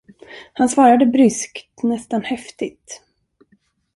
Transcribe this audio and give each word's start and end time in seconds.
Han 0.53 0.69
svarade 0.69 1.05
bryskt, 1.05 1.83
nästan 1.83 2.21
häftigt. 2.23 3.03